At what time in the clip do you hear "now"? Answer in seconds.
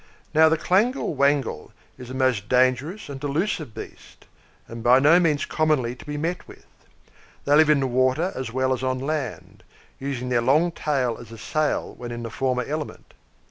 0.33-0.49